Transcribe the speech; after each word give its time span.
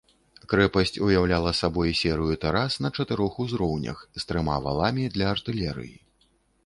Крэпасць 0.53 0.95
уяўляла 1.07 1.51
сабой 1.57 1.91
серыю 1.99 2.37
тэрас 2.45 2.79
на 2.85 2.91
чатырох 2.95 3.37
узроўнях, 3.47 4.03
з 4.25 4.27
трыма 4.33 4.59
валамі 4.65 5.05
для 5.19 5.33
артылерыі. 5.37 5.95